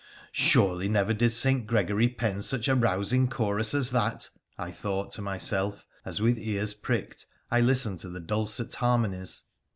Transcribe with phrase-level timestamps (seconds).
[0.31, 1.67] 'Surely never did St.
[1.67, 6.73] Gregory pen such a rousing chorus as that,' I thought to myself, as, with ears
[6.73, 9.43] pricked, I listened to the dulcet har monies.